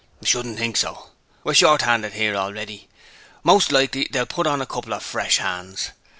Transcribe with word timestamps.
'I 0.19 0.25
shouldn't 0.25 0.57
think 0.57 0.77
so. 0.77 1.11
We're 1.43 1.53
short 1.53 1.85
'anded 1.85 2.13
'ere 2.15 2.35
already. 2.35 2.89
Most 3.43 3.71
likely 3.71 4.07
they'll 4.11 4.25
put 4.25 4.47
on 4.47 4.59
a 4.59 4.65
couple 4.65 4.95
of 4.95 5.03
fresh 5.03 5.39
'ands. 5.39 5.91